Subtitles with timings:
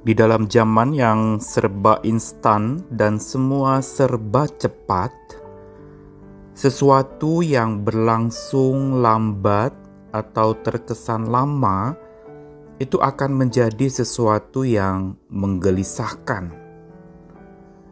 [0.00, 5.12] Di dalam zaman yang serba instan dan semua serba cepat,
[6.56, 9.76] sesuatu yang berlangsung lambat
[10.08, 11.92] atau terkesan lama
[12.80, 16.48] itu akan menjadi sesuatu yang menggelisahkan,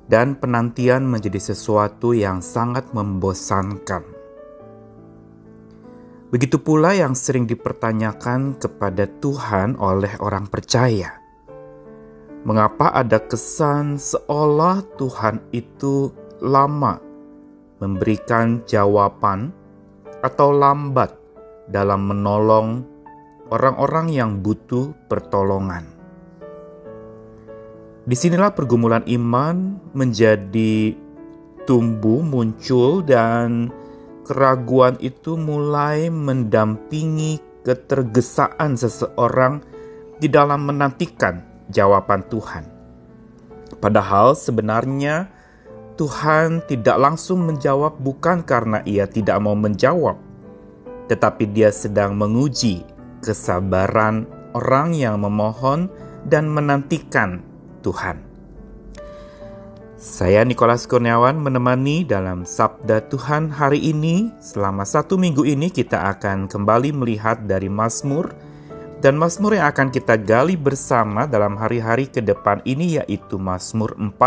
[0.08, 4.00] dan penantian menjadi sesuatu yang sangat membosankan.
[6.32, 11.27] Begitu pula yang sering dipertanyakan kepada Tuhan oleh orang percaya
[12.46, 17.02] Mengapa ada kesan seolah Tuhan itu lama
[17.82, 19.50] memberikan jawaban
[20.22, 21.18] atau lambat
[21.66, 22.86] dalam menolong
[23.50, 25.82] orang-orang yang butuh pertolongan?
[28.06, 30.94] Di sinilah pergumulan iman menjadi
[31.66, 33.68] tumbuh muncul dan
[34.22, 39.60] keraguan itu mulai mendampingi ketergesaan seseorang
[40.22, 42.66] di dalam menantikan jawaban Tuhan.
[43.78, 45.28] Padahal sebenarnya
[45.98, 50.14] Tuhan tidak langsung menjawab bukan karena ia tidak mau menjawab,
[51.10, 52.86] tetapi dia sedang menguji
[53.22, 55.90] kesabaran orang yang memohon
[56.26, 57.42] dan menantikan
[57.82, 58.28] Tuhan.
[59.98, 64.30] Saya Nikolas Kurniawan menemani dalam Sabda Tuhan hari ini.
[64.38, 68.30] Selama satu minggu ini kita akan kembali melihat dari Mazmur
[68.98, 74.18] dan Mazmur yang akan kita gali bersama dalam hari-hari ke depan ini yaitu Mazmur 40.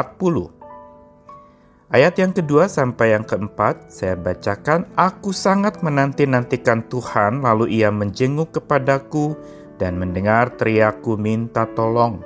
[1.91, 8.55] Ayat yang kedua sampai yang keempat saya bacakan, Aku sangat menanti-nantikan Tuhan, lalu ia menjenguk
[8.55, 9.35] kepadaku
[9.75, 12.23] dan mendengar teriakku minta tolong.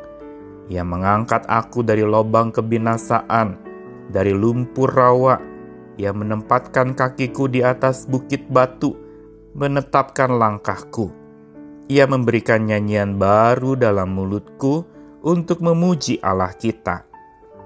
[0.70, 3.58] Ia mengangkat aku dari lubang kebinasaan,
[4.14, 5.42] dari lumpur rawa.
[5.98, 8.94] Ia menempatkan kakiku di atas bukit batu,
[9.58, 11.25] menetapkan langkahku
[11.86, 14.86] ia memberikan nyanyian baru dalam mulutku
[15.22, 17.06] untuk memuji Allah kita.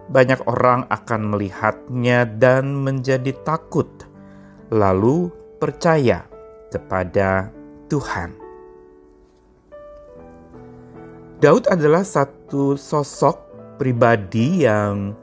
[0.09, 3.87] Banyak orang akan melihatnya dan menjadi takut,
[4.73, 5.29] lalu
[5.61, 6.25] percaya
[6.73, 7.53] kepada
[7.87, 8.33] Tuhan.
[11.39, 13.37] Daud adalah satu sosok
[13.79, 15.15] pribadi yang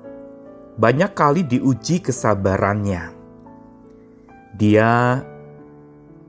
[0.81, 3.13] banyak kali diuji kesabarannya.
[4.57, 5.21] Dia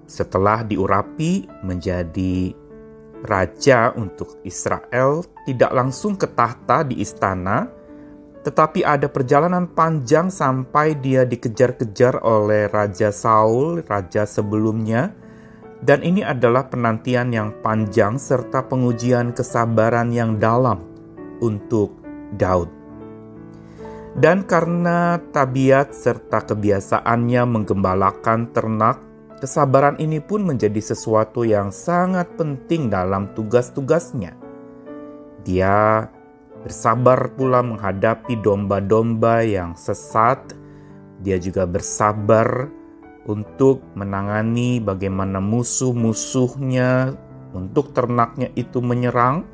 [0.08, 2.56] setelah diurapi menjadi
[3.28, 7.68] raja untuk Israel, tidak langsung ke tahta di istana,
[8.48, 15.12] tetapi ada perjalanan panjang sampai dia dikejar-kejar oleh Raja Saul, raja sebelumnya,
[15.84, 20.82] dan ini adalah penantian yang panjang serta pengujian kesabaran yang dalam
[21.44, 22.00] untuk
[22.40, 22.72] Daud.
[24.18, 28.98] Dan karena tabiat serta kebiasaannya menggembalakan ternak
[29.38, 34.34] Kesabaran ini pun menjadi sesuatu yang sangat penting dalam tugas-tugasnya.
[35.46, 36.10] Dia
[36.66, 40.42] bersabar pula menghadapi domba-domba yang sesat.
[41.22, 42.66] Dia juga bersabar
[43.30, 47.14] untuk menangani bagaimana musuh-musuhnya
[47.54, 49.46] untuk ternaknya itu menyerang.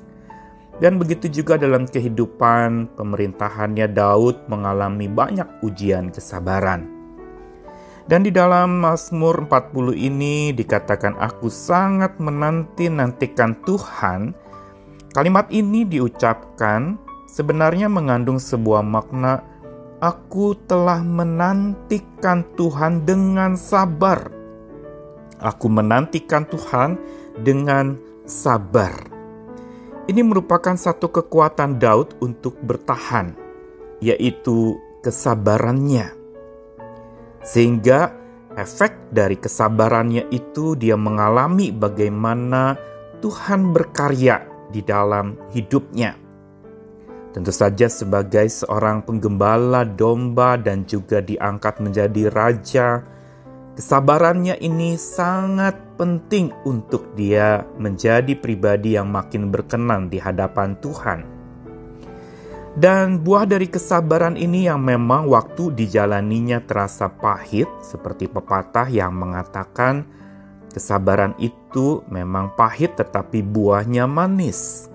[0.80, 6.93] Dan begitu juga dalam kehidupan pemerintahannya Daud mengalami banyak ujian kesabaran.
[8.04, 14.36] Dan di dalam Mazmur 40 ini dikatakan aku sangat menanti-nantikan Tuhan.
[15.16, 17.00] Kalimat ini diucapkan
[17.32, 19.40] sebenarnya mengandung sebuah makna
[20.04, 24.28] aku telah menantikan Tuhan dengan sabar.
[25.40, 27.00] Aku menantikan Tuhan
[27.40, 27.96] dengan
[28.28, 28.92] sabar.
[30.12, 33.32] Ini merupakan satu kekuatan Daud untuk bertahan,
[34.04, 36.23] yaitu kesabarannya.
[37.44, 38.16] Sehingga
[38.56, 42.80] efek dari kesabarannya itu dia mengalami bagaimana
[43.20, 46.16] Tuhan berkarya di dalam hidupnya.
[47.34, 53.02] Tentu saja sebagai seorang penggembala domba dan juga diangkat menjadi raja,
[53.74, 61.43] kesabarannya ini sangat penting untuk dia menjadi pribadi yang makin berkenan di hadapan Tuhan.
[62.74, 70.10] Dan buah dari kesabaran ini yang memang waktu dijalaninya terasa pahit, seperti pepatah yang mengatakan
[70.74, 74.90] kesabaran itu memang pahit tetapi buahnya manis.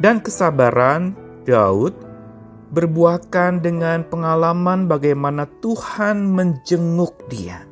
[0.00, 1.12] Dan kesabaran
[1.44, 1.92] Daud
[2.72, 7.68] berbuahkan dengan pengalaman bagaimana Tuhan menjenguk dia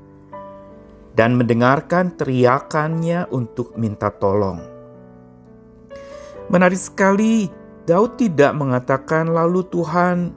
[1.16, 4.60] dan mendengarkan teriakannya untuk minta tolong.
[6.52, 7.48] Menarik sekali
[7.86, 10.34] Daud tidak mengatakan lalu Tuhan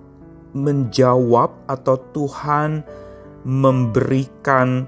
[0.53, 2.85] menjawab atau Tuhan
[3.41, 4.85] memberikan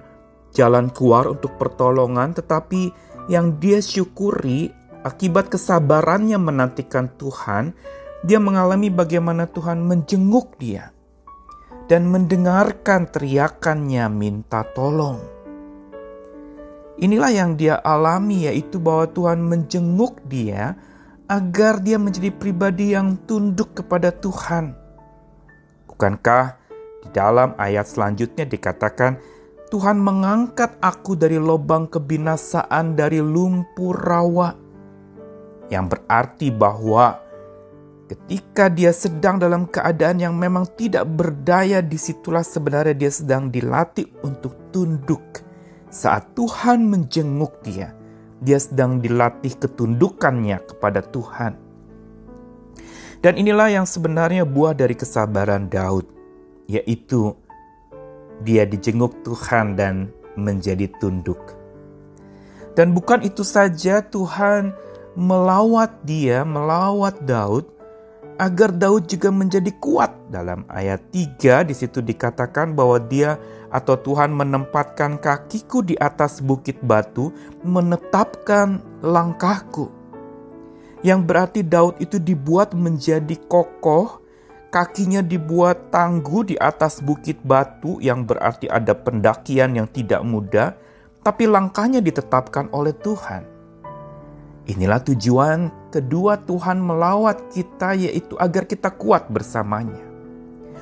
[0.53, 2.93] jalan keluar untuk pertolongan, tetapi
[3.33, 4.69] yang dia syukuri
[5.01, 7.73] akibat kesabarannya menantikan Tuhan,
[8.21, 10.93] dia mengalami bagaimana Tuhan menjenguk dia
[11.89, 15.17] dan mendengarkan teriakannya minta tolong.
[17.01, 20.77] Inilah yang dia alami yaitu bahwa Tuhan menjenguk dia
[21.31, 24.75] agar dia menjadi pribadi yang tunduk kepada Tuhan.
[25.88, 26.60] Bukankah
[27.07, 29.16] di dalam ayat selanjutnya dikatakan
[29.72, 34.51] Tuhan mengangkat aku dari lubang kebinasaan dari lumpur rawa.
[35.72, 37.16] Yang berarti bahwa
[38.12, 44.12] ketika dia sedang dalam keadaan yang memang tidak berdaya, di situlah sebenarnya dia sedang dilatih
[44.28, 45.24] untuk tunduk.
[45.88, 47.95] Saat Tuhan menjenguk dia,
[48.41, 51.53] dia sedang dilatih ketundukannya kepada Tuhan.
[53.21, 56.09] Dan inilah yang sebenarnya buah dari kesabaran Daud,
[56.65, 57.38] yaitu
[58.41, 61.38] dia dijenguk Tuhan dan menjadi tunduk.
[62.73, 64.73] Dan bukan itu saja, Tuhan
[65.13, 67.69] melawat dia, melawat Daud,
[68.41, 70.09] agar Daud juga menjadi kuat.
[70.33, 73.38] Dalam ayat 3 di situ dikatakan bahwa dia
[73.69, 77.29] atau Tuhan menempatkan kakiku di atas bukit batu,
[77.61, 79.93] menetapkan langkahku.
[81.05, 84.25] Yang berarti Daud itu dibuat menjadi kokoh,
[84.73, 90.73] kakinya dibuat tangguh di atas bukit batu yang berarti ada pendakian yang tidak mudah,
[91.21, 93.45] tapi langkahnya ditetapkan oleh Tuhan.
[94.69, 99.99] Inilah tujuan kedua Tuhan melawat kita yaitu agar kita kuat bersamanya.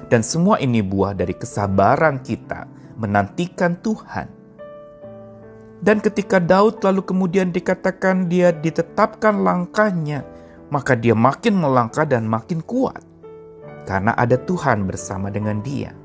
[0.10, 4.28] Dan semua ini buah dari kesabaran kita menantikan Tuhan.
[5.80, 10.26] Dan ketika Daud lalu kemudian dikatakan dia ditetapkan langkahnya,
[10.70, 13.02] maka dia makin melangkah dan makin kuat.
[13.90, 15.96] Karena ada Tuhan bersama dengan dia.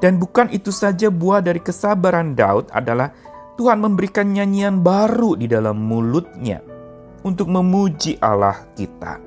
[0.00, 3.12] Dan bukan itu saja buah dari kesabaran Daud adalah
[3.56, 6.73] Tuhan memberikan nyanyian baru di dalam mulutnya
[7.24, 9.18] untuk memuji Allah kita.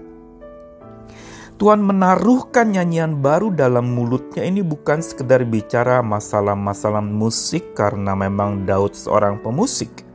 [1.58, 8.94] Tuhan menaruhkan nyanyian baru dalam mulutnya ini bukan sekedar bicara masalah-masalah musik karena memang Daud
[8.94, 10.06] seorang pemusik.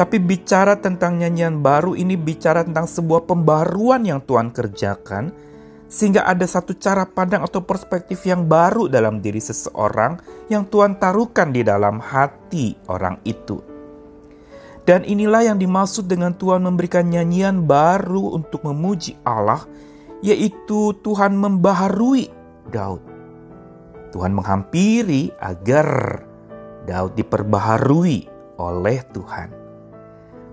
[0.00, 5.28] Tapi bicara tentang nyanyian baru ini bicara tentang sebuah pembaruan yang Tuhan kerjakan
[5.92, 10.16] sehingga ada satu cara pandang atau perspektif yang baru dalam diri seseorang
[10.48, 13.69] yang Tuhan taruhkan di dalam hati orang itu.
[14.88, 19.62] Dan inilah yang dimaksud dengan Tuhan memberikan nyanyian baru untuk memuji Allah,
[20.24, 22.32] yaitu Tuhan membaharui
[22.72, 23.02] Daud.
[24.10, 25.86] Tuhan menghampiri agar
[26.88, 28.18] Daud diperbaharui
[28.58, 29.48] oleh Tuhan.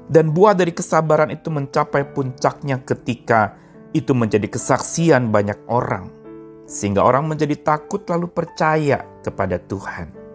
[0.07, 3.59] Dan buah dari kesabaran itu mencapai puncaknya ketika
[3.91, 6.11] itu menjadi kesaksian banyak orang,
[6.63, 10.26] sehingga orang menjadi takut lalu percaya kepada Tuhan.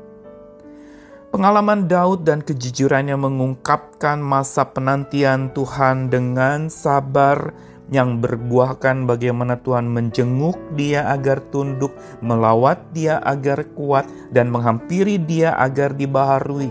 [1.32, 7.56] Pengalaman Daud dan kejujurannya mengungkapkan masa penantian Tuhan dengan sabar
[7.88, 15.56] yang berbuahkan bagaimana Tuhan menjenguk dia agar tunduk, melawat dia agar kuat, dan menghampiri dia
[15.56, 16.68] agar dibaharui.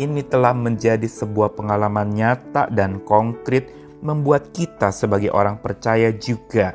[0.00, 3.68] Ini telah menjadi sebuah pengalaman nyata dan konkret
[4.00, 6.72] membuat kita sebagai orang percaya juga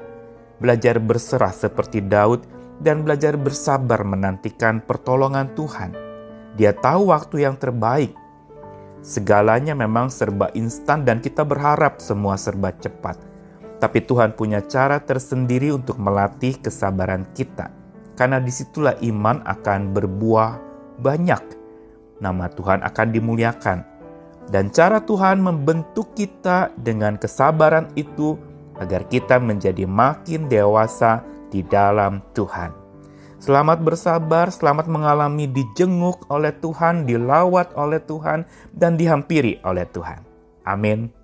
[0.62, 2.46] belajar berserah seperti Daud
[2.78, 6.09] dan belajar bersabar menantikan pertolongan Tuhan.
[6.58, 8.16] Dia tahu waktu yang terbaik.
[9.04, 13.18] Segalanya memang serba instan dan kita berharap semua serba cepat.
[13.80, 17.72] Tapi Tuhan punya cara tersendiri untuk melatih kesabaran kita.
[18.20, 20.52] Karena di situlah iman akan berbuah
[21.00, 21.44] banyak.
[22.20, 24.00] Nama Tuhan akan dimuliakan
[24.50, 28.34] dan cara Tuhan membentuk kita dengan kesabaran itu
[28.82, 31.22] agar kita menjadi makin dewasa
[31.54, 32.74] di dalam Tuhan.
[33.40, 38.44] Selamat bersabar, selamat mengalami dijenguk oleh Tuhan, dilawat oleh Tuhan,
[38.76, 40.20] dan dihampiri oleh Tuhan.
[40.68, 41.19] Amin.